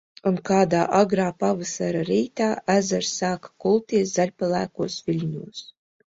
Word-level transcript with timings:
Un 0.27 0.37
kādā 0.49 0.77
agrā 0.99 1.27
pavasara 1.43 2.01
rītā, 2.07 2.47
ezers 2.77 3.13
sāka 3.19 3.53
kulties 3.67 4.17
zaļpelēkos 4.19 4.99
viļņos. 5.13 5.65